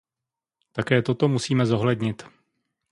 [0.77, 2.19] Také toto musíme zohlednit.